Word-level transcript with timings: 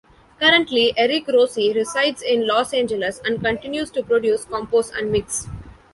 Currently, 0.39 0.95
Eric 0.97 1.27
Rosse 1.27 1.75
resides 1.75 2.23
in 2.23 2.47
Los 2.47 2.73
Angeles 2.73 3.21
and 3.23 3.39
continues 3.39 3.91
to 3.91 4.01
produce, 4.01 4.45
compose 4.45 4.89
and 4.89 5.11
mix. 5.11 5.45